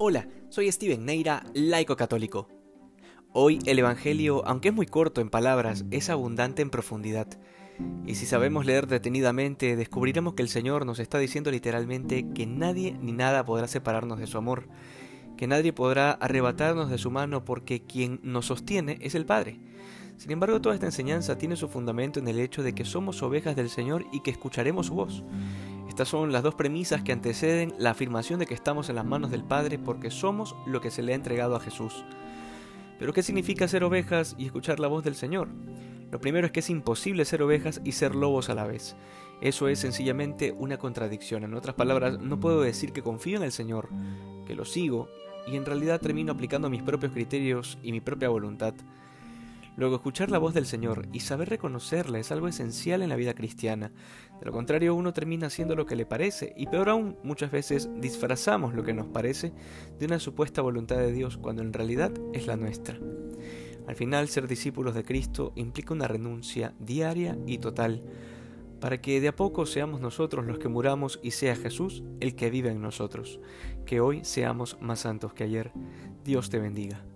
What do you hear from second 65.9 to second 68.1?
una renuncia diaria y total